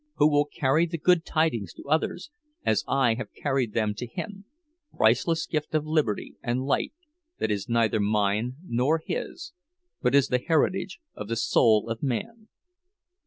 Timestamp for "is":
7.51-7.69, 10.15-10.29